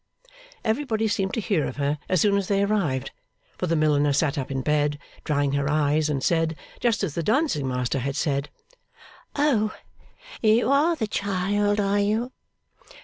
[0.65, 3.11] Everybody seemed to hear of her as soon as they arrived;
[3.59, 7.21] for the milliner sat up in bed, drying her eyes, and said, just as the
[7.21, 8.49] dancing master had said:
[9.35, 9.75] 'Oh!
[10.41, 12.31] You are the child, are you?